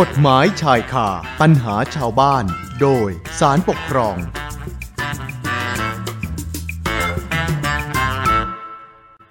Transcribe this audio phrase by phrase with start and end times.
[0.00, 1.08] กฎหมายชายคา
[1.40, 2.44] ปัญหาชาวบ้าน
[2.80, 3.08] โดย
[3.40, 4.16] สารปกครอง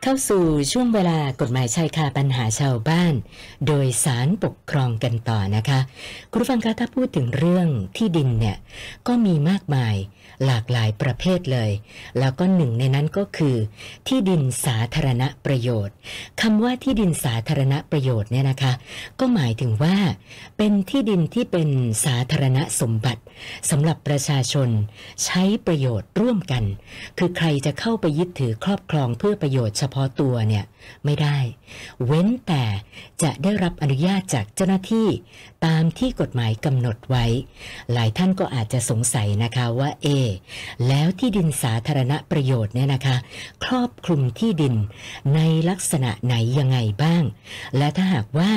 [0.04, 3.14] เข้าสู่ช่วงเวลากฎหมายชายคาปัญหาชาวบ้าน
[3.68, 5.80] โดยสารปกครองกันต่อนะคะ
[6.32, 7.68] คุณผู้ฟังคะถ้าพูดถึงเรื่อง
[7.98, 8.58] ที่ดินเนี่ย
[9.08, 9.96] ก็มีมากมาย
[10.46, 11.72] หลากหลายประเภทเลย
[12.20, 13.56] แล้วก็หนึ่งในนั้นก็คือ
[14.08, 15.96] ที่ดินสาธารณประโยชน์
[16.42, 18.74] คำว่าที่ดินสาธารณประโยชน์เนี่ยนะคะ
[19.20, 19.96] ก็หมายถึงว่า
[20.58, 21.70] เป็นที่ดินที่เป็น
[22.06, 23.22] สาธารณสมบัติ
[23.70, 24.70] สำหรับประชาชน
[25.26, 26.64] ใช้ประโยชน์ร่วมกัน
[27.18, 30.66] คือใครจะเข้าไปยึดถือครอบครองเพื่อประโยชน์เฉพาะตัวเนี่ย
[31.06, 31.38] ไม่ได้
[32.06, 32.64] เว้นแต่
[33.24, 35.08] จะได้รับอนุญาตจากเจ้าหน้าที่
[35.66, 37.26] ตามที่กฎหมายกำหนดไว้
[37.94, 40.08] หลายท่านก็อาจจะสงสัยนะคะว่าเอ
[40.88, 43.16] แล้วที่ดินสาธารณประโยชน์เนี่ยนะคะ
[43.66, 44.76] ครอบคลุมที่ดิน
[45.36, 45.40] ใน
[45.70, 47.24] ลักษณะไหนยังไงบ้าง
[47.78, 48.52] และถ้าหากว่า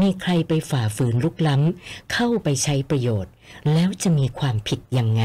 [0.00, 3.32] มีใครไปฝ่าฝืนลุกล้ำเข้าไปใช้ประโยชน์
[3.72, 5.24] แล้วจะมีความผิดยังไง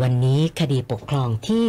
[0.00, 1.66] วันนี้คดีปกครองที่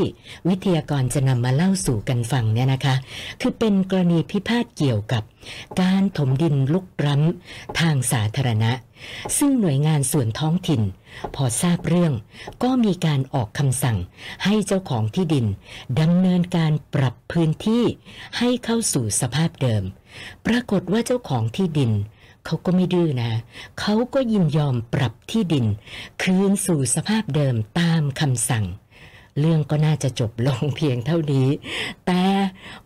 [0.50, 2.96] วิทยากรจะนำมาเล่าสู่กันฟังเนี่ยนะคะ
[3.42, 5.24] คือเป็นกรณีพิพาทเกี่ยวกับ
[5.82, 8.72] การถมดินลุกร้ำทางสาธารณะ
[9.38, 10.82] ซึ่งหน่วยงานส่วนท้องถิ่น
[11.36, 12.14] พอทราบเรื่อง
[12.64, 13.98] ก็มีการออกคำสั่ง
[14.46, 15.46] ให้เจ้าของที่ดิน
[16.02, 17.84] ดำเนินการปรับพื้นที่
[18.38, 19.84] ให้เข้าสู่สภาพเดิม
[20.46, 21.92] ปรากฏว่าเจ้าของที่ดิน
[22.46, 23.32] เขาก็ไม่ดื้อนะ
[23.80, 25.66] เขาก็ยินยอมปรับที่ดิน
[26.24, 28.66] คืนสู่สภาพเดิมตามคำสั่ง
[29.40, 31.48] เรื่องก็น่าจะจบลงเพียงเท่านี้
[32.08, 32.24] แต่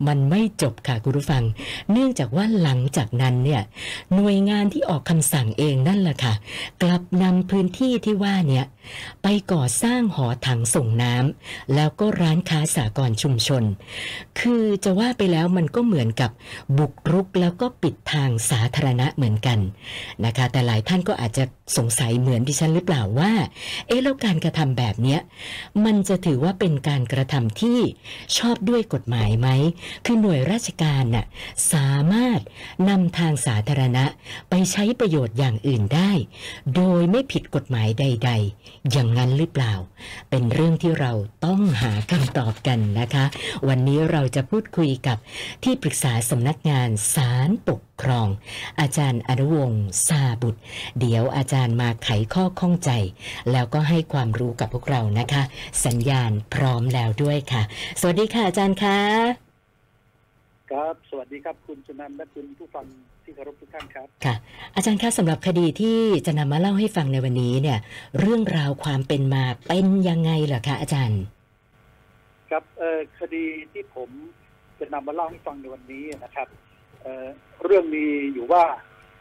[0.07, 1.43] มันไม่จบค่ะคุณผู้ฟัง
[1.91, 3.61] เนื่องจากว่าหลังจากนั้นเนี่ย
[4.15, 6.33] หน่วยงานที่ออกคำสั่งเองนั่นแหละค่ะ
[6.81, 8.65] กลับนำพื้นที่ที่ว่าเนี่ย
[9.23, 13.63] ไปก่อสร้างหอถังส่งน้ำแล้วก็ร้านค้าสากรชุมชน
[14.39, 16.31] คือจะว่าไปแล้วมันก็เหมือนกับ
[16.77, 19.59] บุกรุกแล้วก็ปิดทางสาธารณะเหมือนกัน
[20.25, 21.43] นะคะ แต่หลายท่านก็อาจจะ
[21.77, 23.31] สงสัยเหมือนดิฉันหรือเปล่าว่า
[23.87, 25.19] เอ๊ะแล้วการกระทำแบบเนี้ย
[25.85, 27.79] มันจะถือว่าเป็นการกระทำที่
[28.37, 29.49] ชอบด้วยกฎหมายไหม
[30.05, 31.25] คือหน่วยราชการน่ะ
[31.73, 32.39] สามารถ
[32.89, 34.05] นำทางสาธารณะ
[34.49, 36.11] ไปใช้ประโยชน์อย่างอื่นได้
[36.75, 39.73] โดยไม่ผิดกฎหมายใด ๆ อย่างนั้นหรือเปล่า
[40.29, 41.11] เป็นเรื่องที่เรา
[41.45, 43.25] ต้องหาคำตอบกันนะคะ
[43.67, 45.17] วันนี้เราจะพูดคุยกับ
[45.63, 48.27] ที่ปรึกษาสำนักงานศาลปกครอง
[48.79, 50.61] อาจารย์อนุวงศ์ซาบุตร
[50.99, 52.91] เดี๋ยวอาจารย์มาไขข้อข้องใจ
[53.51, 55.43] แล้วก็ให้ความรู้กับพวกเรานะคะ
[55.85, 57.61] สัญญาณพร้อมแล้วด้วยค่ะ
[57.99, 58.99] สวัสดีค่ะอาจารย์คะ
[60.71, 62.85] ครับ สวัสดีครับคุณสุนันท์และคุณผู้ฟัง
[63.23, 64.35] ที่เคารพทุกท่านครับค่ะ
[64.75, 67.79] อาจารย์คะสำหรับคดีที่จะนำมาเล่าให้ฟังในวันนี้เนี่ย
[68.19, 71.21] เรื่องราวความเป็นมาเป็นยังไงเหรอคะอาจารย์
[72.49, 74.09] ครับเอ่อคดีที่ผม
[74.79, 76.47] จะนำมาเล่าให้ฟังในวันนี้นะครับ
[77.65, 78.63] เรื่องมีอยู่ว่า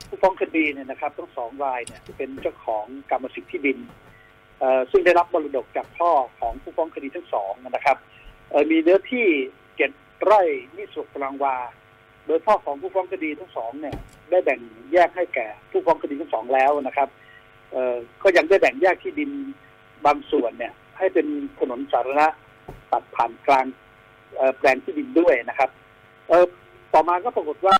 [0.08, 3.78] ผู้ฟ้องคดีเนี่ยนะครับทั้งสองรายเนี่ยเป็นเจ้าของกรรมสิทธิ์ที่ดิน
[4.62, 7.96] อ่อซึ่งได้รับมรดกจากพ่อของผู้ฟ้องคดีทั้งสองนะครับ
[8.70, 9.26] มีเนื้อที่
[9.76, 9.90] เจ็ด
[10.24, 10.42] ไร่
[10.76, 11.56] นิสุกลางวา
[12.26, 13.96] โดยพ่อของผู้ฟ้องคดีทั้งสองเนี่ย
[14.30, 14.60] ได้แบ่ง
[14.92, 17.08] แยกให้แก่ผู้ฟ้องคดีทั้งสองแล้วนะครับ
[17.72, 19.30] เอ่อก็ยังได้แบ่งแยกที่ดิน
[20.06, 21.26] บางส่วนเนี่ย ให้เป็น
[21.58, 22.28] ถนนสาธารณะ
[22.92, 23.66] ตัดผ่านกลาง
[24.58, 25.70] แปลงที่ดินด้วยนะครับ
[26.28, 26.46] เออ
[26.92, 27.76] ต่อมาก็ปรากฏว่า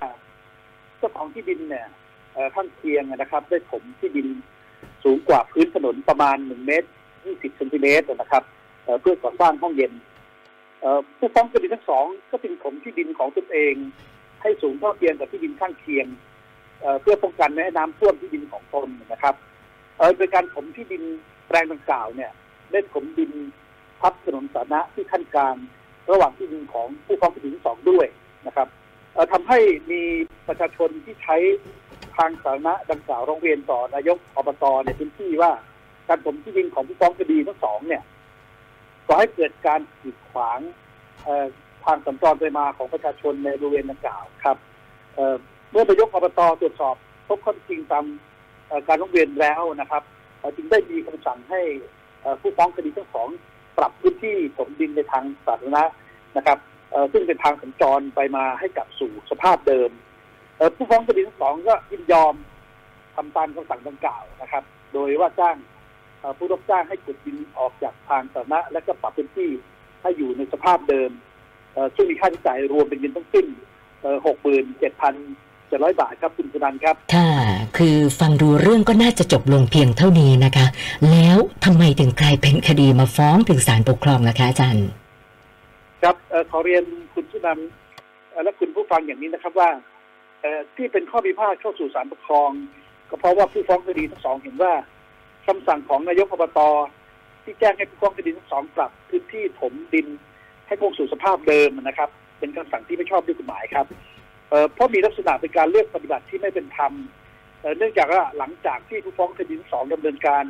[0.99, 1.87] เจ้าของที่ดินเนี่ย
[2.55, 4.29] ข้างเคียงนะครับ ได้ถมที่ดิน
[5.05, 6.89] สูงกว่าพื้นถนนประมาณหนึ่งเมตร
[7.25, 8.43] ยี่สิบเซนติเมตรนะครับ
[9.01, 9.93] เพื่อก่อสร้างห้องเย็น
[11.19, 13.75] ผู้ฟ้องคดีทั้งสองก็จึงถมที่ดินของตนเอง
[14.43, 16.07] ให้สูงเท่าเทียมกับที่ดินข้างเคียง
[17.03, 19.35] เพื่อป้องกันไม่ให้น้ำท่วมที่ดินของตนนะครับ
[19.97, 21.03] เออโดยการถมที่ดิน
[21.47, 22.31] แปลงดังกล่าวเนี่ย
[22.73, 23.33] ได้ถมดิน
[24.01, 25.57] ทับถนนสาธารณะที่ขั้นกลาง
[26.11, 28.07] ระหว่างที่ดินของผู้ฟ้องคดีทั้งสองด้วย
[28.47, 28.69] นะครับ
[29.33, 29.59] ทำให้
[29.91, 30.03] มี
[30.49, 31.37] ประชาชนที่ใช้
[32.17, 35.53] ทางสาธารณะดังกล่าวร้องเรียนต่อนายกอบตในพื้นที่ว่า
[36.09, 38.03] การถมที่ดินของผู้ฟ้องคดีทั้งสองเนี่ย
[39.07, 40.61] ก่อให้เกิดการกีดขวาง
[41.85, 44.57] ทางสัญจรไปมาของประชาชนในบริเวณดังกล่าวครับ
[45.71, 46.95] เมื่อนายกอบตตรวจสอบ
[47.27, 48.05] พบข้อจริงตาม
[48.89, 50.03] การร้องเรียนแล้วนะครับ
[50.57, 51.61] จึงได้มีคำสั่งให้
[52.41, 53.29] ผู้ฟ้องคดีทั้งสอง
[53.79, 55.83] ปรับพื้นที่ถมดินในทางสาธารณะ
[56.37, 56.59] นะครับ
[57.13, 59.91] ซึ่งเป็นทางสัญจรไปมาให้กลับสู่สภาพเดิม
[60.57, 62.35] เอ่อผู้ฟ้องคดีทั้งสองก็ยินยอม
[63.17, 65.57] ทำตามคำสั่งดังกล่าวนะครับ โดยว่าจ้าง
[66.39, 69.51] ผู้รับจ้างให้ขุดดินออกจากทางสาธารณะและก็ปรับพื้นที่
[70.03, 71.11] ให้อยู่ในสภาพเดิม
[71.73, 73.47] เอ่อซึ่งมีค่าใช้จ่ายรวมเป็นเงินทั้งสิ้น
[74.27, 75.15] หกหมื่นเจ็ดพัน
[75.69, 77.31] เจ็ดร้อยบาทครับคุณสุนันครับ ค่ะ
[77.79, 80.67] คือฟังดูเรื่องก็น่าจะจบลงเพียงเท่านี้นะคะ
[81.11, 84.87] แล้วทำไมถึงกลายเป็นคดีมาฟ้องถึงศาลปกครองล่ะคะอาจารย์
[86.03, 86.17] ครับ
[86.49, 86.85] เขอเรียน
[87.15, 87.71] คุณสุนันท์
[88.31, 89.71] เอ่อและคุณผู้ฟังอย่างนี้นะครับว่า
[90.77, 92.51] ที่เป็นข้อพิพาทเข้าสู่ศาลปกครอง
[93.09, 94.73] ก็เพราะว่าผู้ฟ้องคดีทั้งสองเห็นว่า
[95.47, 96.59] คำสั่งของนายกอบต
[97.45, 100.07] ที่แจ้งให้ผู้ฟ้องคดีทั้งสองปรับพื้นที่ถมดิน
[100.67, 102.09] ให้คงสู่สภาพเดิมนะครับ
[102.39, 103.87] เป็นคำสั่งที่ไม่ชอบด้วยกฎหมายครับ
[104.75, 106.93] เพราะมีลักษณะเป็นการเลือกปฏิบัติที่ไม่เป็นธรรม
[107.79, 110.45] เนื่องจากว่าหลังจากที่ผู้ฟ้องคดีทั้งสองดำเนินการ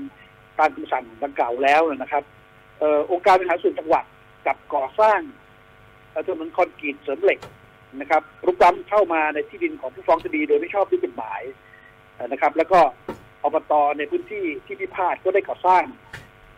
[0.59, 2.25] ตามคำสั่งดังกล่าวแล้วนะครับ
[3.13, 4.05] องค์การบริหารส่วนจังหวัด
[4.47, 5.21] กับก่อสร้าง
[6.29, 7.39] ถนนคอนกรีตเสริมเหล็ก
[8.01, 11.43] นะครับรุกล้ำเข้ามาในที่ดินของผู้ฟ้องคดีโดยไม่ชอบด้วยกฎหมาย
[12.15, 12.81] เอ่อนะครับ แล้วก็
[13.45, 15.85] อบตในพื้นที่ที่พิพาทก็ได้ก่อสร้าง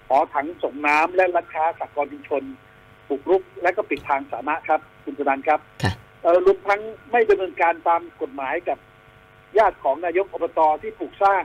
[0.08, 2.42] หอถังส่งน้ำและร้านค้าสากลชุมชน
[3.08, 5.92] บุกรุก และก็ปิดทางสาธารณะครับ คุณสุนันท์ครับค่ะ
[6.22, 6.80] เอ่อรวมทั้ง
[7.10, 8.78] ไม่ดำเนินการตามกฎหมายกับ
[9.58, 11.42] ญาติของนายกอบตที่ปลูกสร้าง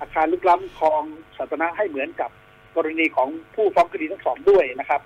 [0.00, 1.02] อาคารลึกล้ำคลอง
[1.36, 2.30] สาธารณะให้เหมือนกับ
[2.76, 5.00] กรณีของผู้ฟ้องคดีทั้งสองด้วยนะครับ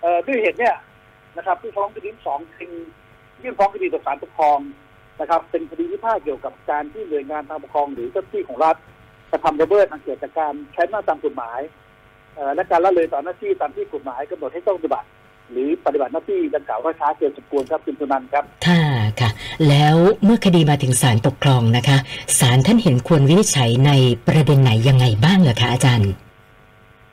[0.00, 0.74] เอ่อด้วยเหตุเนี่ย
[1.36, 2.70] นะครับผู้ฟ้องคดีทั้งสองจึง
[3.42, 4.58] ยื่นฟ้องคดีต่อศาลปกครอง
[5.20, 8.76] นะครับ เป็นคดีพิพาทเกี่ยวกับการที่หน่วยงานทางปกครองหรือเจ้าหน้าที่ของรัฐ
[9.30, 11.60] กระทำระเบิดอันเกิดจากการใช้อำนาจตามกฎหมาย
[12.34, 15.08] เอ่อและการละเลยต่อหน้าที่ตามที่กฎหมายกำหนดให้ต้องปฏิบัติ
[15.52, 18.82] หรือปฏิบัติหน้าที่ดังกล่าวว่าช้าเกินสมควรครับคุณสุนันท์ครับค่ะ
[19.20, 19.30] ค่ะ
[19.68, 21.98] แล้วเมื่อคดีมาถึงศาลปกครองนะคะ
[22.40, 23.92] ศาลท่านเห็นควรวินิจฉัยใน
[24.26, 26.10] ประเด็นไหนยังไงบ้างเหรอคะอาจารย์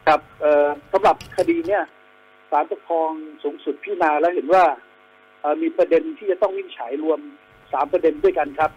[0.07, 1.83] ครับเอ่อสำหรับคดีเนี่ย
[2.53, 3.11] ศาลปกครอง
[3.43, 4.63] สูงสุดพิจารณาแล้วเห็นว่า
[5.61, 7.19] มีประเด็นที่จะต้องวินิจฉัยรวม
[7.73, 8.71] สามประเด็นด้วยกันครับ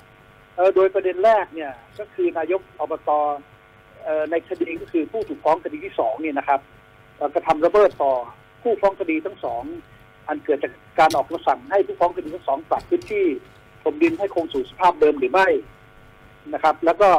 [0.75, 3.20] โดยประเด็นแรกเนี่ยก็คือนายกอบตอ
[4.31, 6.61] ในคดีก็คือผู้ถูกฟ้องคดีที่สองเนี่ยนะครับ
[7.34, 8.12] กระทำระเบิดต่อ
[8.62, 9.62] ผู้ฟ้องคดีทั้งสอง
[10.28, 13.26] อันเกิดจากการออกคำสั่งให้ผู้ฟ้องคดีทั้งสองปรับพื้นที่
[13.82, 15.49] ถมดินให้คงสู่สภาพเดิมหรือไม่
[16.55, 17.11] นะครับ แล้วก็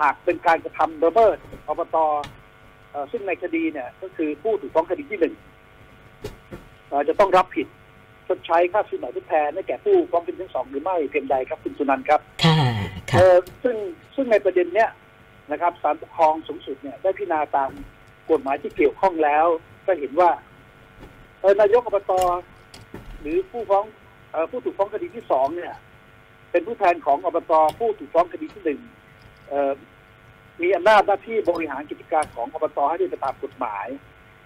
[0.00, 1.38] หากเป็นการกระทำระเบิด
[1.68, 1.96] อบต
[3.12, 5.34] ซึ่งในคดีเนี่ย ก็คือผู้ถูกฟ้องคดีที่หนึ่ง
[6.88, 7.66] เอ่อจะต้องรับผิด
[8.28, 12.56] ชดใช้ค่าสินไหมทดแทนให้แก่ผู้ฟ้องคดีทั้งสองหรือไม่เพียงใดครับคุณสุนันท์ครับค่ะ
[13.10, 13.76] ค่ะเออซึ่ง
[14.14, 14.90] ซึ่งในประเด็นเนี้ย
[15.50, 17.70] นะครับศาลปกครองสูงสุดเนี่ยได้พิจารณาตาม
[18.30, 19.46] กฎหมายที่เกี่ยวข้องแล้ว
[19.86, 20.30] ก็เห็นว่า
[21.40, 22.12] เออนายกอบต
[23.20, 23.84] หรือผู้ฟ้อง
[24.32, 25.74] เอ่อผู้ถูกฟ้องคดีที่สองเนี่ย
[26.50, 28.80] เป็นผู้แทนของอบตผู้ถูกฟ้องคดีที่หนึ่ง
[29.48, 29.72] เอ่อ
[30.62, 33.86] มีอำนาจหน้าที่บริหารกิจการของอบตให้เป็นไปตามกฎหมาย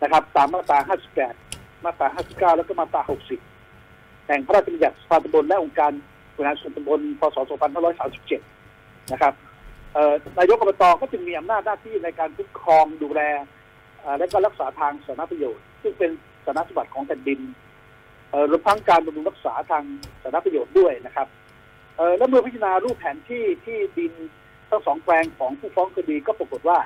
[0.03, 0.79] นะครับ ตามมาตรา
[1.31, 3.03] 58 มาตรา 59 แล้วก็มาตรา
[3.63, 5.93] 60 แห่งพระราชบัญญัติสภาตำบลและองค์การ
[6.35, 7.37] บริหารส่วนตำบล พศ
[8.25, 9.35] 2537 นะครับ
[10.39, 13.21] นายกอบตก็จึงมีอำนาจหน้าที่ในการคุ้มครองดูแล
[14.19, 16.11] และก็รักษาทางสาธารณประโยชน์ ซึ่งเป็น
[16.45, 17.41] สาธารณสมบัติของแผ่นดิน
[18.51, 19.85] รวมทั้งการบำรุงรักษาทาง
[20.23, 21.29] สาธารณประโยชน์ด้วยนะครับ
[22.19, 24.13] และเมื่อพิจารณารูปแผนที่ที่ดิน
[24.71, 26.79] ทั้งสองแปลงของผู้ฟ้องคดีก็ปรากฏว่า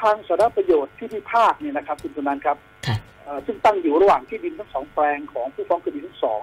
[0.00, 6.42] ทางสาธารณประโยชน์ที่พิพาทเนี่ยนะครับ คุณสุนันท์ครับค่ะเอ่อซึ่งตั้งอยู่ระหว่างที่ดินทั้งสองแปลงของผู้ฟ้องคดีทั้งสอง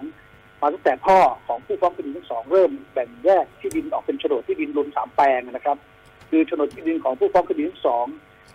[0.62, 1.18] มาตั้งแต่พ่อ
[1.48, 5.78] ของผู้ฟ้องคดีทั้งสองเริ่มแบ่งแยกที่ดินออกเป็นโฉนดที่ดินรวมสามแปลงนะครับ
[6.30, 8.06] คือโฉนดที่ดินของผู้ฟ้องคดีทั้งสอง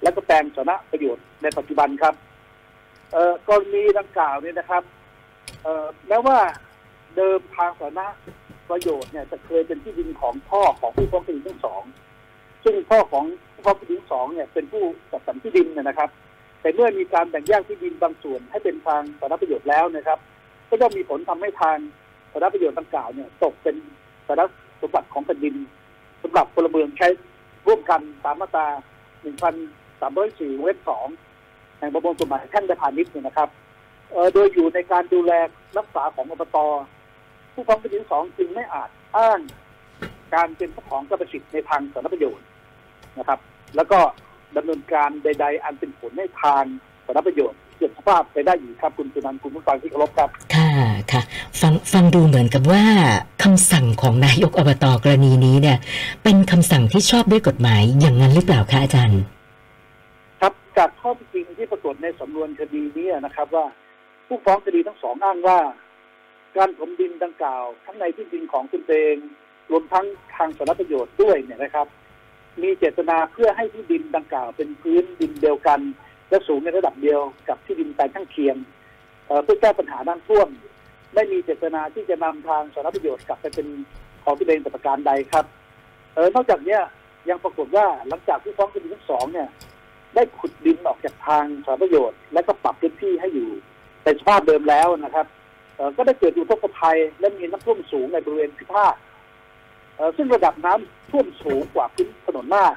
[0.02, 2.14] และก็แปลงสาธารณประโยชน์ในปัจจุบันครับ
[3.12, 4.82] เอ่อกรณีดังกล่าวเนี่ยนะครับ
[5.62, 6.38] เอ่อแม้ว่า
[7.16, 8.00] เดิมทางสาธารณ
[8.70, 11.82] ประโยชน์เนี่ยจะเคยเป็นที่ดินของพ่อของผู้ฟ้องคดีทั้งสอง
[12.64, 16.10] ซึ่งพ่อของผู้ฟ้องคดีทั้งสองเนี่ยเป็นผู้จัดสรรที่ดินนนะครับ
[16.60, 20.18] แต่เมื่อมีการแบ่งแยกที่ดินบางส่วนให้เป็นทางสาธารณประโยชน์แล้วนะครับ
[20.68, 21.76] ก็ย่อมมีผลทำให้ทาง
[22.32, 23.76] สาธารณประโยชน์ดังกล่าวเนี่ยตกเป็น
[24.26, 24.42] สาธารณ
[24.80, 25.54] สมบัติของแผ่นดิน
[26.22, 27.08] สำหรับพลเมืองใช้
[27.66, 28.66] ร่วมกันตามมาตรา
[29.30, 30.78] 1,304วงเล็บ
[31.28, 33.48] 2แห่งประมวลกฎหมายแพ่งและพาณิชย์เนี่ยนะครับ
[34.12, 35.32] เออโดยอยู่ในการดูแล
[35.78, 36.56] รักษาของอบต
[37.60, 39.40] ผู้ฟ้องคดีทั้งสองจึงไม่อาจอ้าง
[40.34, 42.46] การเป็นเจ้าของกรรมสิทธิ์ในทางสาธารณประโยชน์
[43.18, 43.38] นะครับ
[43.76, 43.98] แล้วก็
[44.56, 46.64] ดำเนินการใด ๆ อันเป็นผลให้ทาง
[47.06, 50.70] สาธารณประโยชน์เกิดสภาพไปได้อยู่ครับคุณสุนันท์คุณผู้ฟังที่เคารพครับ ค่ะ
[51.12, 51.22] ค่ะ
[51.60, 52.84] ฟังฟังดูเหมือนกับว่า
[53.42, 55.78] คำสั่งของนายกอบตกรณีนี้เนี่ย
[56.24, 59.20] เป็นคำสั่งที่ชอบด้วยกฎหมายอย่างนั้นหรือเปล่าคะอาจารย์
[60.40, 63.64] ครับจากข้อเท็จจริงที่ปรากฏในสำนวนคดีนี้นะครับว่า
[64.26, 65.58] ผู้ฟ้องคดีทั้งสองอ้างว่า
[66.56, 69.16] การถมดินดังกล่าว ทั้งในที่ดินของคุณเอง
[69.70, 71.86] รวมทั้งทางสาธารณประโยชน์ด้วยเนี่ยนะครับ
[72.62, 75.80] มีเจตนาเพื่อให้ที่ดินดังกล่าว เป็นพื้นดินเดียวกัน
[76.28, 78.56] และสูงในระดับเดียวกับที่ดินแปลงข้างเคียง
[79.44, 80.48] เพื่อแก้ปัญหาน้ำท่วม
[81.14, 83.66] ไม่มีเจตนาที่จะนำทางสาธารณประโยชน์กลับไปเป็น
[84.24, 85.44] ของตัวเองแต่ประการใดครับ
[86.14, 86.80] เออนอกจากเนี้ย
[87.28, 89.48] ยังปรากฏว่าหลังจากที่ฟ้องคดีทั้งสองเนี่ย
[90.14, 93.48] ได้ขุดดินออกจากทางสาธารณประโยชน์ และก็ปรับพื้นที่ให้อยู่
[94.04, 95.26] ในสภาพเดิมแล้วนะครับ
[95.96, 98.94] ก็ได้เกิดอุทกภัยและมีน้ำท่วมสูงในบริเวณพิพาท
[100.16, 102.74] ซึ่งระดับน้ำท่วมสูงกว่าพื้นถนนมาก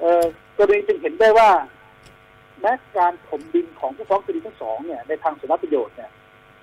[0.00, 0.24] เอ่อ
[0.56, 1.50] กรณีจึงเห็นได้ว่า
[2.60, 6.10] แม้การถมดินของผู้ฟ้องคดีทั้งสองเนี่ยในทางสาธารณประโยชน์เนี่ย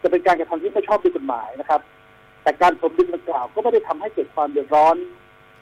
[0.02, 1.82] จะเป็นการกระทำที่ไม่ชอบด้วยกฎหมายนะครับ
[2.44, 4.96] แต่การถมดินดังกล่าวก็ไม่ได้ทำให้เกิดความเดือดร้อน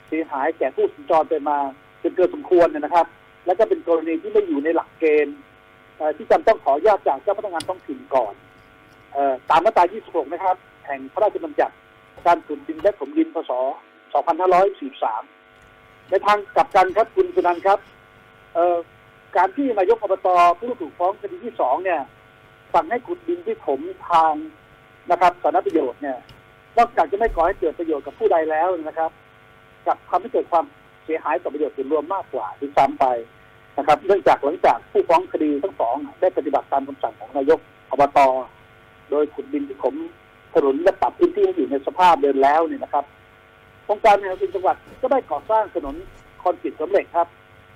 [0.07, 1.57] แสียหายแก่ผู้สัญจรไปมา
[2.01, 3.05] จนเกินสมควรนะครับ
[3.45, 5.38] และก็เป็นกรณีที่ไม่อยู่ในหลักเกณฑ์
[6.17, 8.33] ที่จำต้องขออนุญาตจากเจ้าพนักงานท้องถิ่นก่อน
[9.50, 10.55] ตามมาตรา 26 นะครับ
[10.86, 11.75] แห่งพระราชบัญญัติ
[12.25, 13.51] การขุดดินและถมดินพศ
[14.36, 17.79] 2543 ในทางกลับกันครับคุณสุนันท์ครับ
[19.36, 20.27] การที่นายกอบต
[20.60, 22.01] ผู้ถูกฟ้องคดีที่สองเนี่ย
[22.74, 23.79] สั่งให้ขุดดินที่ถม
[24.10, 24.34] ทาง
[25.12, 26.17] นะครับสาธารณประโยชน์เนี่ย
[26.77, 29.12] นอกจากจะไม่ก่อให้เกิดประโยชน์กับผู้ใดแล้วนะครับ
[29.88, 30.65] กับทำให้เกิดความ
[31.05, 33.05] เสียหายต่อประโยชน์ส่วนรวมมากกว่าที่ซ้ำไป
[33.77, 37.60] นะครับ เนื่องจากหลังจากผู้ฟ้องคดีทั้งสองได้ปฏิบัติตามคำสั่งของนายก
[37.91, 38.20] อบต
[39.13, 39.96] โดยขุดดินที่ถม
[40.55, 43.05] ถนนและปรับพื้นที่ให้อยู่ในสภาพเดินแล้วเนี่ยนะครับ
[43.89, 45.96] องค์การแห่งจังหวัดก็ได้ก่อสร้างถนน
[46.41, 47.27] คอนกรีตสำเร็จครับ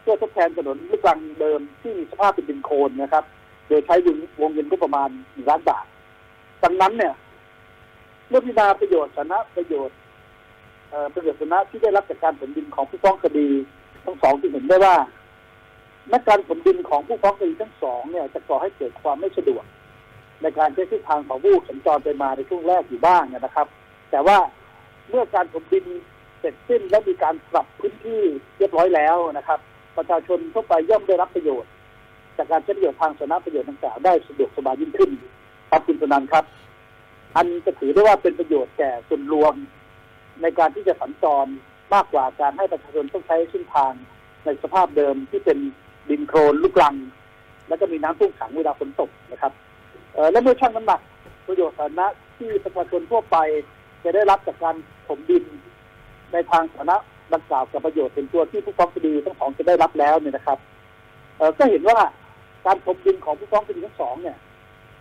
[0.01, 3.23] เพื่อทดแทนถนนลูกรังเดิมที่มีสภาพเป็นดินโคลนนะครับ
[3.67, 3.95] โดยใช้
[4.41, 5.85] วงเงินก็ประมาณหนึ่งล้านบาท
[6.63, 7.13] ดังนั้นเนี่ย
[8.29, 9.97] เมื่อพิจารณาประโยชน์สาธารณประโยชน์
[11.13, 13.47] ประโยชน์สาระที่ได้รับจากการผลดินของผู้ฟ้องคดี
[14.05, 14.95] ทั้งสองที่เห็นได้ว่า
[16.13, 19.63] นักการผลดินของผู้ฟ้องคดีทั้งสองเนี่ยจะก่อให้เกิดความไม่สะดวก
[20.41, 23.67] ในการใช้เส้ทางของผู้สัญจรไปมาในช่วงแรกอยู่บ้างนะครับ
[24.11, 24.37] แต่ว่า
[25.09, 25.85] เมื่อการผลดิน
[26.39, 28.21] เสร็จสิ้นและมีการปรับพื้นที่
[28.57, 29.59] เรียบร้อยแล้วนะครับ
[29.97, 31.71] ประชาชนทั่วไปย่อมได้รับประโยชน์
[32.37, 35.11] จากการใช้ประโยชน์ทางสาธารณประโยชน์ต่างๆได้สะดวกสบายยิ่งขึ้น
[35.71, 36.45] ครับคุณสนันครับ
[37.35, 39.53] อันจะถือได้ว่าเป็นประโยชน์แก่ส่วนรวม
[40.41, 41.45] ในการที่จะสัญจร
[41.93, 43.93] มากกว่าการให้ประชาชนต้องใช้เส้นทาง
[44.45, 45.57] ในสภาพเดิมที่เป็น
[46.09, 46.95] ดินโคลนลูกรัง
[47.67, 49.53] แล้วก็มีน้ำท่วมขังเวลาฝนตกนะครับ
[50.31, 51.01] และเมื่อชั่งน้ำหนัก
[51.47, 52.07] ประโยชน์สาธารณะ
[52.37, 53.37] ที่ประชาชนทั่วไป
[54.03, 54.75] จะได้รับจากการ
[55.07, 55.43] ถมดิน
[56.33, 56.97] ในทางสาธารณะ
[57.33, 60.57] ดังกล่าวกับประโยชน์เป็นตัวที่ผู้ฟ้องคดีทั้งสองจะได้รับแล้วเนี่ยนะครับ
[61.57, 61.97] ก็เห็นว่า
[62.65, 64.37] การถมดินของผู้ฟ้องคดีทั้งสองเนี่ย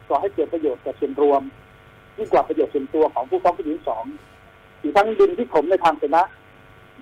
[0.09, 1.43] ก่อให้เกิดประโยชน์แก่ส่วนรวม
[2.17, 4.05] ยิ่งกว่าประโยชน์ส่วนตัวของผู้ฟ้องคดีทั้งสอง
[4.83, 6.23] อีกทั้งดินที่ถมในทางสาธารณะ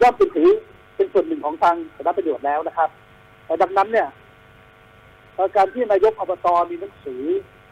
[0.00, 0.50] ย่อมเป็นถือ
[0.97, 2.88] เป็นส่วนหนึ่งของทางสาธารณประโยชน์แล้วนะครับ
[3.62, 4.09] ดังนั้นเนี่ย
[5.56, 7.23] การที่นายกอบตมีหนังสือ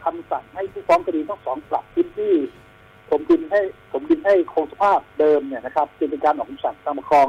[0.05, 2.33] คำสั่งให้ผู้ฟ้องคดีทั้งสองปรับพื้นที่
[3.09, 7.27] ผมดินให้ผมดินให้คงสภาพเดิมเนี่ยนะครับจึงเป็นการออกคำสั่งตามปกครอง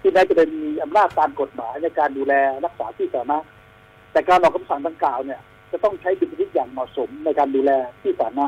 [0.00, 3.38] ที่แม้จะเป็นมีอำนาจตามกฎหมายในการดูแลรักษาที่สาธารณะ
[4.12, 5.40] แต่การออกคำสั่งดังกล่าวเนี่ย
[5.72, 7.70] จะต้องใช้ดุลพินิจอย่างเหมาะสมในการดูแล
[8.02, 8.46] ที่สาธารณะ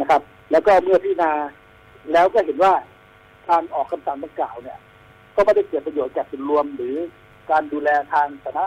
[0.00, 0.20] นะครับ
[0.50, 1.32] แล้วก็เมื่อพิจารณา
[2.12, 2.72] แล้วก็เห็นว่า
[3.48, 4.78] การออกคำสั่งดังกล่าวเนี่ย
[5.36, 6.96] ก็ไม่ได้เกิดประโยชน์แก่ส่วนรวม หรือ
[7.50, 8.64] การดูแลทางสาธารณะ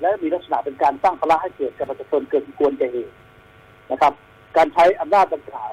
[0.00, 3.14] และมีลักษณะเป็นการสร้างภาระให้เกิดกับประชาชนเกินควรแก่เหตุ
[3.90, 4.12] นะครับ
[4.56, 5.72] การใช้อำนาจดังกล่าว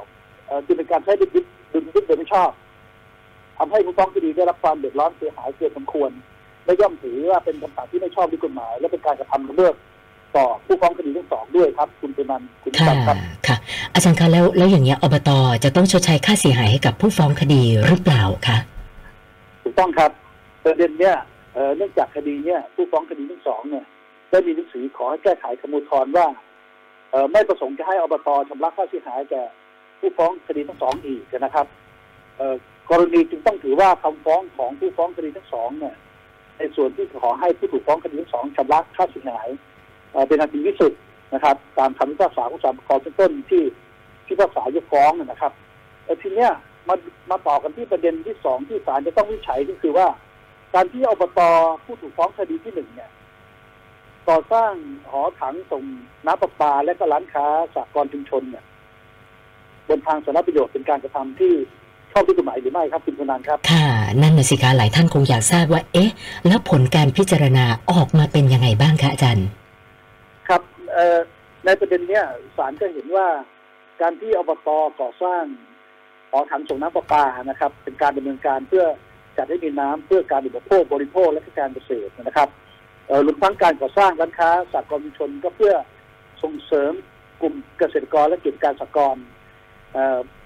[0.65, 1.41] จึงเป็นการใช้ดุลพิ
[1.73, 2.49] ดุลพิโดยไม่ชอบ
[3.57, 6.11] ทำให้ผู้ฟ้องคดีได้รับความเดือดร้อนเสียหายเกินสมควร
[6.65, 9.75] และย่อมถือว่าเป็นคำสั่งที่ไม่ชอบด้วยกฎหมาย และเป็นการกระทำละเมิด
[10.35, 13.17] ต่อผู้ฟ้องคดีทั้งสองด้วยครับ คุณเป็นนันคุณจัครับ
[13.47, 13.57] ค่ะ
[13.93, 15.29] อาจารย์คะแล้วแล้วอย่างเงี้ยอบต
[15.63, 18.57] จะต้องชดใช้ค่าเสียหายให้กับผู้ฟ้องคดีหรือเปล่าคะ
[19.63, 20.11] ถูกต้องครับ
[20.63, 21.15] ประเด็นเนี้ย
[21.77, 23.85] เนื่องจากคดีเนี้ยผู้ฟ้องคดีทั้งสองเนี่ย
[24.29, 26.27] ได้มีหนังสือขอให้แก้ไขคำมูลทรว่า
[27.31, 29.43] ไม่ประสงค์จะให้อบตชำระค่าเสียหายแก่
[29.99, 31.65] ผู้ฟ้องคดีทั้งสองอีกนะครับ
[32.89, 35.95] กรณีจึงต้องถือว่าคำฟ้องของผู้ฟ้องคดีทั้งสองเนี่ย
[36.57, 39.47] ในส่วนที่ขอให้ผู้ถูกฟ้องคดีทั้งสองชำระค่าเสียหาย
[40.27, 40.91] เป็นอันดีที่สุด
[41.33, 43.63] นะครับ ตามคำพิพากษาของศาลปกครองชั้นต้นที่
[44.27, 45.51] พิพากษายกฟ้องนะครับ
[46.05, 46.49] แต่ทีเนี้ย
[46.87, 46.95] มา
[47.29, 50.07] มาต่อกันที่ประเด็นที่สองที่ศาลจะต้องวิจัยก็คือว่า
[50.73, 51.39] การที่อบต
[51.83, 53.09] ผู้ถูกฟ้องคดีที่หนึ่งเนี่ย
[54.29, 54.73] ก่อสร้าง
[55.09, 55.83] หอถังส่ง
[56.25, 58.63] น้ำประปาและก็ร้านค้าสากลชุมชนเนี่ย
[59.89, 61.53] บนทางสาธารณประโยชน์เป็นการกระทำที่
[62.11, 63.87] ชอบด้วยกฎหมายหรือไม่ครับคุณพนันครับ ค่ะ
[64.21, 66.11] นั่นนะสิคะหลายท่านคงอยากทราบว่า เอ๊ะ
[66.47, 69.47] แล้วผลการพิจารณาออกมาเป็นยังไงบ้างคะอาจารย์
[70.47, 70.61] ครับ
[71.65, 72.25] ในประเด็นเนี้ย
[72.57, 73.27] ศาลก็เห็นว่า
[74.01, 74.69] การที่อบต
[75.01, 75.43] ก่อสร้าง
[76.29, 78.85] หอถังส่งน้ำประปานะครับ เป็นการดำเนินการเพื่อ
[79.37, 82.49] จัดให้มีน้ำเพื่อการอุปโภคบริโภคและการเกษตรนะครับ
[83.25, 85.73] รวมทั้งการก่อสร้างร้านค้าสากลชุมชนก็เพื่อ
[86.43, 86.93] ส่งเสริม
[87.41, 89.17] กลุ่มเกษตรกรและกิจการสากล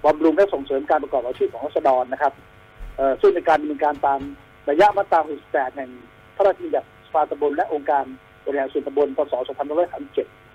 [0.06, 2.34] บำรุงและส่งเสริมการประกอบอาชีพของรัษฎรนะครับ
[3.22, 4.20] ซึ่งในการดำเนินการตาม
[4.70, 5.90] ระยะมาตรา68แห่ง
[6.36, 8.04] พระราชบัญญัติสภาตำบลและองค์การ
[8.46, 9.34] บริหารส่วนตำบลพศ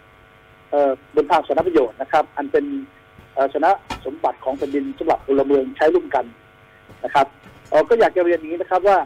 [0.00, 2.64] 2537บนทางสารประโยชน์นะครับ อันเป็น
[3.54, 3.70] ชนะ
[4.04, 6.24] สมบัติของแผ่นดินสำหรับพลเมืองใช้ร่วมกัน
[7.04, 7.26] นะครับ
[7.88, 8.98] ก็อยากจะเรียนนี้นะครับว่า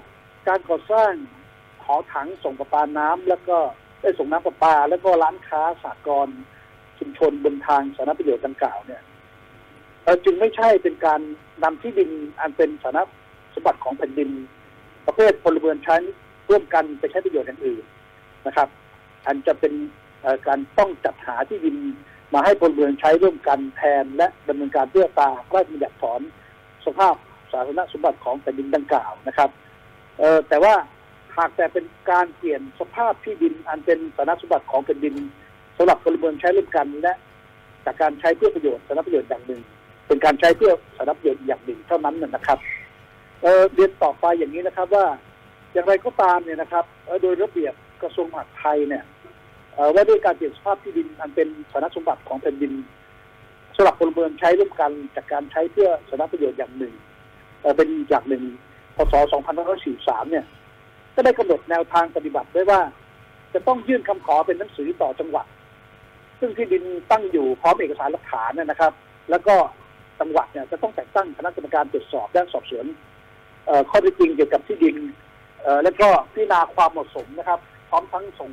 [0.49, 1.13] การก่อสร้าง
[1.87, 3.59] หอถังส่งประปาน้ำแล้วก็
[4.03, 6.29] ได้ส่งน้ำประปา แล้วก็ร้านค้าสากล
[6.99, 9.03] ชุมชนบนทางสาธารณประโยชน์ดังกล่าวเนี่ย
[10.25, 11.21] จึงไม่ใช่เป็นการ
[11.65, 12.99] นำที่ดินอันเป็นสาธารณ
[13.55, 14.31] สมบัติของแผ่นดิน
[15.07, 15.97] ประเภทพลเมืองใช้
[16.49, 17.85] ร่วมกันไปใช้ประโยชน์อย่างอื่น
[18.47, 18.69] นะครับ
[19.27, 19.73] อันจะเป็น
[20.47, 21.77] การต้องจัดหาที่ดิน
[22.35, 26.21] มาให้พลเมืองใช้ร่วมกันแทน และดำเนินการเพื่อตาพระราชบัญญัติถอน
[26.85, 27.15] สภาพ
[27.53, 29.51] สาธารณสมบัติของแผ่นดินดังกล่าวนะครับ
[30.19, 30.75] เออแต่ว่า
[31.39, 35.15] หากแต่เป็นการเปลี่ยนสภาพที่ดินอันเป็นสารณสมบัติของแผ่นดิน
[35.77, 37.15] สำหรับพลเมืองใช้ร่วมกันและ
[37.85, 39.61] จากการใช้เพื่อประโยชน์สารณประโยชน์อย่างหนึ่ง
[40.07, 42.59] เป็นการใช้เพื่อสารณประโยชน์อย่างหนึ่งเท่านั้นนะนะครับ
[43.43, 45.07] เออเรียนต่อไปอย่างนี้นะครับว่า
[45.73, 46.85] อย่างไรก็ตามเนี่ยนะครับ
[47.23, 49.05] โดยระเบียบกระทรวงมหาดไทยเนี่ย
[49.75, 52.73] เอ่อว่าด้วยการเปลี่ยนสภาพที่ดินอันเป็นสารณสมบัติของแผ่นดิน
[53.77, 56.95] สำหรับพลเมืองใช้ร่วมกันจากการใช้เพื่อสารณประโยชน์อย่างหนึ่ง
[57.61, 58.43] เออเป็นอย่างหนึ่ง
[58.97, 59.15] พศ
[59.73, 60.45] 2543 เนี่ย
[61.17, 62.81] ก็ได้กำหนดแนวทางปฏิบัติไว้ว่า
[63.55, 65.47] จะต้องยื่นคำขอเป็นหนังสือต่อจังหวัด
[66.41, 68.93] ซึ่งที่ดินตั้งอยู่พร้อมเอกสารหลักฐานนนะครับ
[69.31, 69.55] แล้วก็
[70.21, 72.87] จังหวัดเนี่ยจะต้องแต่งตั้งคณะกรรมการตรวจสอบด้านสอบสวน
[73.91, 74.97] ข้อเท็จจริงเกี่ยวกับที่ดิน
[75.85, 78.51] แล้วก็พิจารณาความเหมาะสมนะครับ พร้อมทั้งส่ง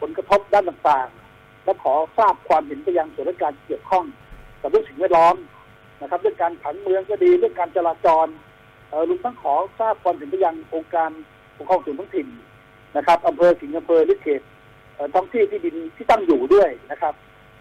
[0.00, 4.04] ผลกระทบด้านต่างๆ และขอทราบความเห็นไปยังส่วนราชการเกี่ยวข้อง
[4.60, 5.36] กับเรื่องสิ่งแวดล้อม
[6.00, 8.26] นะครับเรื่องการผังเมืองก็ดีเรื่องการจราจร
[9.08, 11.10] รวมทั้งขอทราบความเห็นไปยังองค์การ
[11.60, 12.26] ปกครองส่วนท้องถิ่น
[12.96, 14.42] นะครับอำเภอสิงห์อำเภอหรือเขต
[14.94, 17.14] เอ่อท้องที่ที่ดินที่ตั้งอยู่ด้วยนะครับ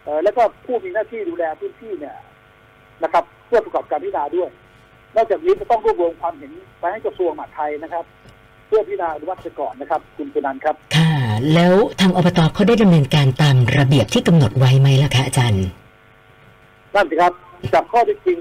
[0.03, 2.15] เอ่อแล้วก็ผู้มีหน้าที่ดูแลพื้นที่เนี่ย
[3.03, 4.50] นะครับ เพื่อประกอบการพิจารณาด้วย
[5.15, 8.06] นอกจากนี้จะต้องรวบรวมความเห็นไปให้กระทรวงมหาดไทยนะครับ
[8.68, 11.12] เพื่อพิจารณาอนุมัติก่อนนะครับ คุณสุนันท์ครับ ค่ะ
[11.53, 15.65] แล้วทางอบตเขาได้ดำเนินการตามระเบียบที่กำหนดไว้ไหมล่ะคะอาจารย์
[16.96, 17.34] นั่นสิครับ
[17.74, 18.39] จากข้อเท็จจริง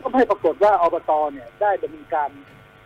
[0.00, 2.28] ก็ให้ปรากฏว่าอบตเนี่ยได้ดำเนินการ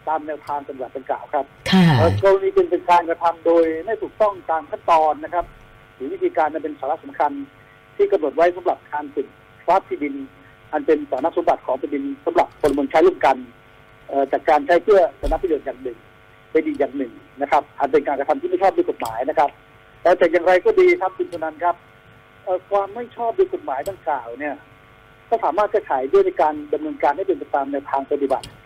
[0.08, 5.44] ตามแนวทางปฏิบัติดังกล่าวครับค่ะเอ่อกรณีจึงเป็นการกระทำโดยไม่ถูกต้องตามขั้นตอนนะครับ
[5.94, 7.32] หรือวิธีการนั้นเป็นสาระสำคัญ
[7.96, 9.26] ที่กำหนดไว้สำหรับการปิด
[9.66, 10.14] ทรัพย์ที่ดิน
[10.72, 13.36] อันเป็นสาธารณสมบัติของแผ่นดินสำหรับพลเมืองใช้ร่วมกัน
[14.08, 15.98] เอ่อจากการใช้เพื่อสาธารณประโยชน์อย่างหนึ่ง
[16.52, 19.50] เป็นอีกอย่างหนึ่งนะครับอันเป็นการกระทำที่ไม่ชอบด้วยกฎหมายนะครับ
[20.02, 21.76] แต่แต่อย่างไรก็ดีครับคุณชนันท์ครับ
[22.44, 24.54] เอ่อความไม่ชอบด้วยกฎหมายดังกล่าวเนี่ย
[25.28, 28.61] ก็สามารถแก้ไขด้วยในการดำเนินการให้เป็นไปตามแนวทางปฏิบัติเอ่อ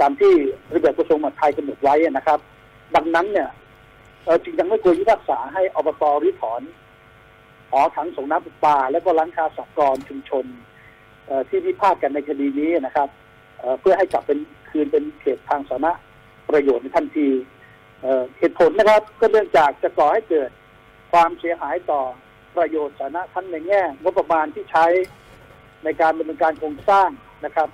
[0.00, 0.32] ตามที่
[0.74, 2.38] ระเบียบกระทรวงมหาดไทยกำหนดไว้นะครับ
[2.96, 3.48] ดังนั้นเนี่ย
[4.44, 6.62] จึงยังไม่ควรพิพากษาให้อบตริถอน
[7.70, 10.44] หอถังส่งน้ำประปา และก็ร้านค้าสหกรณ์ชุมชน
[11.48, 13.08] ที่พิพาทกันในคดีนี้นะครับ
[13.58, 14.38] เเพื่อให้กลับเป็น
[14.70, 15.86] คืนเป็นเขตทางสาธารณ
[16.50, 17.28] ประโยชน์ในทันที
[18.02, 20.50] เเหตุผลนะครับ ก็เนื่องจากจะก่อให้เกิด
[21.12, 22.02] ความเสียหายต่อ
[22.56, 24.86] ประโยชน์สาธารณะทั้งในแง่งบประมาณที่ใช้
[25.84, 27.08] ในการดำเนินการโครงสร้าง
[27.44, 27.68] นะครับ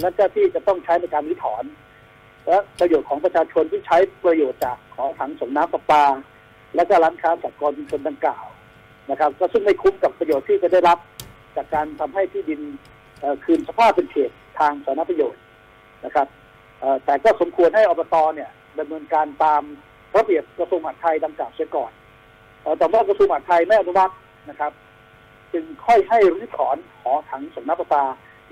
[0.00, 1.64] และเจ้าที่จะต้องใช้ในการรื้อถอน
[2.46, 6.04] และประโยชน์ของประชาชนที่ใช้ประโยชน์จากขอถังส่งน้ำประปา
[6.76, 8.46] และก็ร้านค้าสหกรณ์ชุมชนดังกล่าว
[9.10, 10.98] นะครับ ก็ซึ่งไม่คุ้มกับประโยชน์ที่จะได้รับ
[11.56, 12.60] จากการทำให้ที่ดิน
[13.44, 15.42] คืนสภาพเป็นเขตทางสาธารณประโยชน์
[16.04, 16.26] นะครับ
[17.04, 19.62] แต่ก็สมควรให้อบตเนี่ยดำเนินการตาม
[20.16, 21.92] ระเบียบกระทรวงมหาดไทยดังกล่าวเสียก่อน
[22.62, 24.14] เอ่อแต่ว่ากระทรวงมหาดไทยไม่อนุมัติ
[24.50, 24.72] นะครับ
[25.52, 28.04] จึงค่อยให้รื้อถอนหอถังส่งน้ำประปา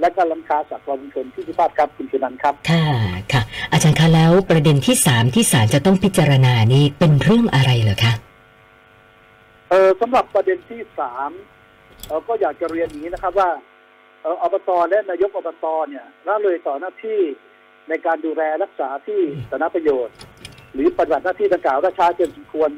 [0.03, 2.87] และก็ร้านค้าสหกรณ์ชุมชนที่พิพาทครับคุณชนันท์ครับค่ะ
[3.33, 8.12] ค่ะ อาจารย์คะแล้วประเด็นที่สามที่ศาลจะต้องพิจารณานี่เป็นเรื่องอะไรเหรอคะ
[9.71, 11.31] เออสำหรับประเด็นที่สาม
[12.07, 13.51] เออก็อยากจะเรียนอย่างนี้นะครับว่า
[14.23, 17.21] เอออบตและนายกอบตเนี่ยละเลยต่อหน้าที่
[17.88, 20.15] ในการดูแลรักษาที่สาธารณประโยชน์
[20.73, 22.71] หรือปฏิบัติหน้าที่ดังกล่าวราช้าเกินสมควร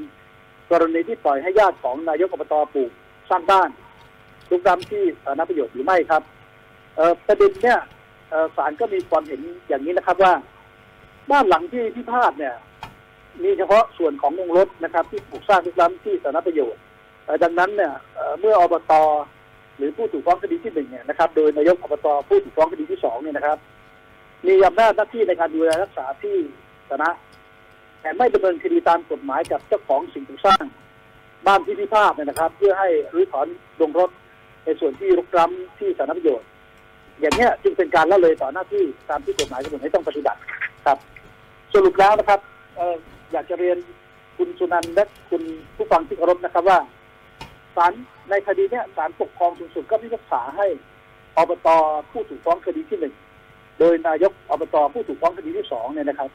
[0.70, 2.90] กรณีที่ปล่อยให้ญาติของนายกอบตปลูก
[3.30, 3.70] สร้างบ้าน
[4.50, 6.33] ลุกล้ำที่สาธารณประโยชน์หรือไม่ครับเออ
[7.26, 7.78] ประเด็นเนี่ย
[8.56, 10.32] ศาลก็มีความเห็นอย่างนี้นะครับว่า
[11.30, 12.54] บ้านหลังที่พิพาทเนี่ย
[13.42, 16.80] มีเฉพาะส่วนของวงรถนะครับ ที่ปลูกสร้างลุกล้ำที่สาธารณประโยชน์
[17.42, 17.92] ดังนั้นเนี่ย
[18.40, 18.92] เมื่ออบต
[19.76, 23.58] หรือผู้ถูกฟ้องคดีที่หนึ่งเนี่ยนะครับ โดยนายกอบตผู้ถูกฟ้องคดีที่สองเนี่ยนะครับ
[24.46, 26.36] มีอำนาจหน้าที่ในการดูแลรักษาที่
[26.88, 27.10] สาธารณะ
[28.00, 30.64] แต่ไม่ดำเนินคดีตามกฎหมายกับเจ้าของสิ่งปลูกสร้าง
[31.46, 33.46] บ้านที่พิพาทเนี่ยนะครับ เพื่อให้รื้อถอน
[33.80, 34.10] ลงรถ
[34.64, 36.48] ในส่วนที่รุกล้ำที่สาธารณประโยชน์
[37.20, 40.38] อย่างเนี้ยจึงเป็นการละเลยต่อหน้าที่ตามที่กฎหมายกำหนดให้ต้องปฏิบัติ
[40.86, 40.98] ครับ
[41.74, 42.40] สรุปแล้วนะครับ
[42.76, 42.94] เออ
[43.32, 43.76] อยากจะเรียน
[44.36, 45.42] คุณสุนันท์และคุณ
[45.76, 46.78] ผู้ฟังที่เคารพนะครับว่า
[47.76, 47.92] ศาล
[48.30, 50.66] ในคดีเนี้ยศาลปกครองสูงสุดก็พิพากษาให้
[51.36, 51.68] อบต
[52.10, 53.14] ผู้ถูกฟ้องคดีที่หนึ่ง
[53.78, 56.30] โดยนายกอบตผู้ถูกฟ้องคดีที่สองเนี่ยนะครับ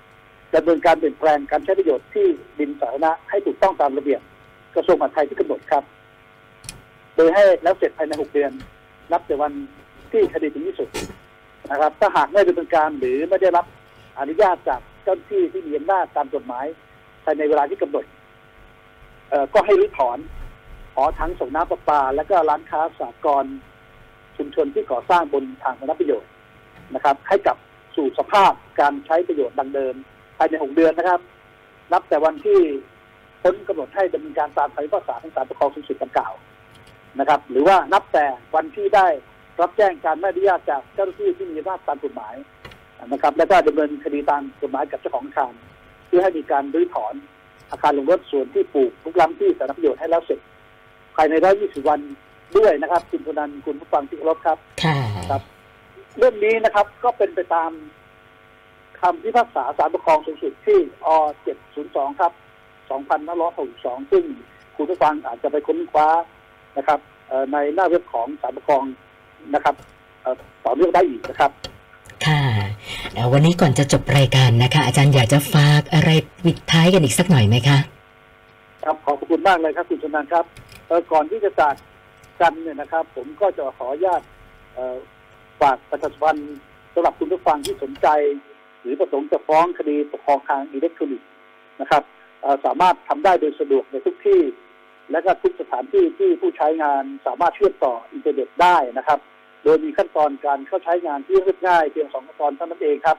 [0.55, 2.27] ดำเนินการเปลี่ยนแปลงการใช้ประโยชน์ที่
[2.59, 4.21] ดินสาธารณะให้ถูกต้องตามระเบียบ
[4.75, 5.83] กระทรวงมหาดไทยที่กำหนดครับ
[7.15, 8.51] โดยให้แล้วเสร็จภายในหกเดือน
[9.11, 9.51] นับแต่วัน
[10.13, 10.89] ที่คดีถึงที่สุด
[11.71, 13.65] นะครับ ถ้าหากไม่ดำเนินการหรือไม่ได้รับ
[14.19, 16.65] อนุญาตจากเจ้าหน้าที่ที่มีอำนาจตามกฎหมาย
[17.23, 18.05] ภายในเวลาที่กำหนด
[19.29, 20.17] เอ่อก็ให้รื้อถอน
[20.95, 23.45] หอถังส่งน้ำประปา และก็ร้านค้าสากร
[24.37, 26.31] ชุมชนที่ก่อสร้างบนทางสาธารณประโยชน์
[26.95, 27.57] นะครับ ให้กลับ
[27.95, 29.95] สู่สภาพการใช้ประโยชน์ดังเดิม
[30.37, 31.19] ภายในหกเดือนนะครับ
[31.91, 32.59] นับแต่วันที่
[33.41, 36.33] พ้นกำหนดให้ดำเนินการตามคำพิพากษาของศาลปกครองสูงสุดดังกล่าว
[37.19, 39.07] นะครับ หรือว่านับแต่วันที่ได้
[39.61, 42.35] รับแจ้งการไม่อนุญาตจากเจ้าหน้าที่ที่มีอำนาจตามกฎหมาย
[43.07, 45.53] นะครับ แล้วก็ดำเนินคดีตามกฎหมายกับเจ้าของอาคาร
[46.07, 47.13] เพื่อให้มีการรื้อถอน
[47.71, 50.39] อาคารลงรถส่วนที่ปลูกลุกล้ำที่สาธารณประโยชน์ให้แล้วเสร็จ
[51.15, 51.99] ภายใน120วัน
[52.57, 54.97] ด้วยนะครับคุณพนันคุณผู้ฟังที่เคารพครับค่ะ
[55.29, 55.41] ครับ
[56.17, 57.71] เรื่องนี้นะครับก็เป็นไปตาม
[59.01, 61.07] คำพิพากษาศาลปกครองสูงสุดที่อ
[61.65, 62.33] 702 ครับ
[63.21, 64.23] 2562 ซึ่ง
[64.75, 66.07] คุณผู้ฟังอาจจะไปค้นคว้า
[66.77, 68.83] นะครับเอ่อในหน้าเว็บของศาลปกครอง
[69.53, 69.75] นะครับ
[70.21, 71.51] เอ่อต่อเนื่องได้อีกนะครับ
[72.25, 72.41] ค่ะ
[73.13, 76.09] เอ่อวันนี้ก่อนจะจบรายการนะคะ อาจารย์อยากจะฝากอะไร
[76.45, 77.79] ปิดท้ายกันอีกสักหน่อยไหมคะ
[78.83, 80.45] ครับขอบพระคุณมากเลยครับคุณชนันครับ
[80.87, 81.75] เอ่อก่อนที่จะจาก
[82.41, 84.21] กันเนี่ยนะครับ ผมก็จะขออนุญาต
[84.73, 84.95] เอ่อ
[85.61, 86.57] ฝากประชาสัมพันธ์
[86.93, 88.07] สำหรับคุณผู้ฟังที่สนใจ
[88.81, 91.29] หรือประสงค์จะฟ้องคดีปกครองทางอิเล็กทรอนิกส์
[91.81, 92.03] นะครับ
[92.41, 94.41] เอ่อสามารถทำได้โดยสะดวกในทุกที่
[95.11, 99.19] และก็ทุกสถานที่ที่ผู้ใช้งานสามารถเชื่อมต่ออินเทอร์เน็ตได้นะครับ
[99.63, 103.17] โดยมีขั้นตอนการเข้าใช้งานที่เรียบง่ายเพียงสองขั้นตอนเท่านั้นเองครับ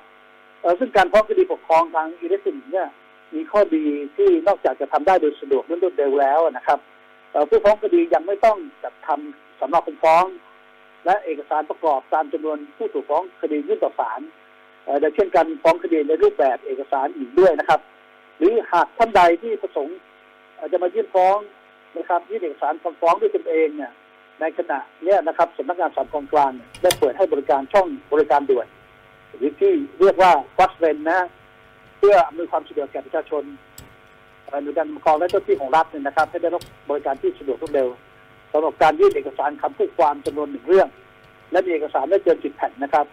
[0.78, 2.88] ซึ่งการฟ้องคดีปกครองทางอิเล็กทรอนิกส์เนี่ย
[3.34, 3.84] มีข้อดี
[4.16, 6.78] ที่นอกจากจะทำได้โดยสะดวกและรวดเร็วแล้วนะครับ
[7.30, 10.24] เอ่อผู้ฟ้องคดียังไม่ต้องจัดทำสำเนาคำฟ้อง
[11.04, 14.20] และเอกสารประกอบตามจำนวนผู้ถูกฟ้องคดียื่นต่อศาล
[14.84, 17.80] เอ่อโดยเช่นกันฟ้องคดีในรูปแบบเอกสารอีกด้วยนะครับ
[18.38, 19.96] หรือหากท่านใดที่ประสงค์
[20.72, 21.38] จะมายื่นฟ้อง
[21.98, 23.92] นะครับยื่นเอกสารคำฟ้องด้วยตนเองเนี่ย
[24.40, 28.66] ในขณะนี้นะครับสำนักงานศาลกองกลางได้เปิดให้บริการช่องบริการด่วน
[29.36, 31.20] หรือที่เรียกว่าฟัสเรนนะ
[31.98, 33.44] เพื่ออำนวยความสะดวกแก่ประชาชน
[34.50, 37.88] หน่วยงานปกครองและเจ้าหน้าที่ของรัฐเนี่ยนะครับ ให้ได้รับบริการที่สะดวกรวดเร็ว
[38.52, 40.88] สำหรับการยื่นเอกสารคำพูดความจำนวนหนึ่งเรื่อง
[41.52, 43.06] และมีเอกสารไม่เกินสิบแผ่นนะครับ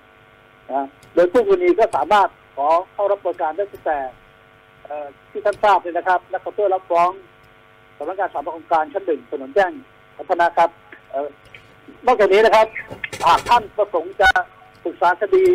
[0.71, 3.99] นะโดยผู้กรณีก็สามารถขอเข้ารับบริการได้ตั้งแต่
[5.31, 7.09] ที่ท่านทราบเลยนะครับ และเคาน์เตอร์รับฟ้อง
[7.97, 9.71] สำนักงานสามปกครองกลารชั้นหนึ่งถนนแจ้ง
[10.17, 10.69] พัฒนาครับ
[12.05, 12.67] นอกจากนี้นะครับ
[13.25, 14.29] หากท่านประสงค์จะ
[14.83, 15.45] ปรึกษาคดี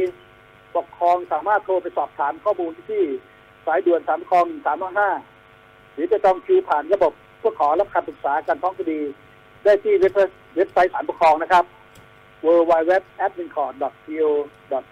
[0.77, 3.03] ปกครองสามารถโทรไปสอบถามข้อมูลที่
[3.67, 5.11] สายด่วนสามคลองสามห้า
[5.93, 9.01] หรือจะจองคิวผ่านระบบเพื่อขอรับคำปรึกษาการฟ้องคดี
[9.65, 10.13] ได้ที่เว็บ
[10.57, 11.65] เว็บไซต์ศาลปกครองนะครับ
[12.47, 12.93] w w w
[13.25, 13.75] a d m i n c o r t
[14.05, 14.29] c o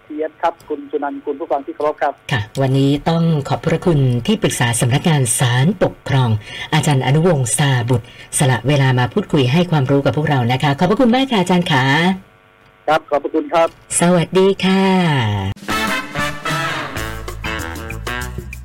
[0.07, 6.29] t h ครับ คุณจุนันท์คุณผู้ฟังที่เคารพครับ ค่ะ วันนี้ต้องขอบพระคุณที่ปรึกษาสำนักงานศาลปกครอง
[6.73, 8.05] อาจารย์อนุวงศ์ซาบุตร
[8.37, 11.83] สละเวลามาพูดคุยให้ความรู้กับพวกเรานะคะ ขอบพระคุณมากค่ะอาจารย์ขา
[12.87, 13.67] ครับ ขอบพระคุณครับ
[13.99, 14.83] สวัสดีค่ะ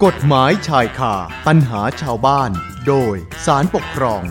[0.04, 1.14] กฎหมายชายคา
[1.46, 2.50] ปัญหาชาวบ้าน
[2.86, 4.22] โดยสารปกครอง